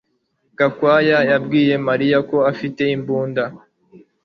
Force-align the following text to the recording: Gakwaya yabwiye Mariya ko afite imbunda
Gakwaya 0.57 1.17
yabwiye 1.31 1.73
Mariya 1.87 2.17
ko 2.29 2.37
afite 2.51 2.81
imbunda 2.95 3.43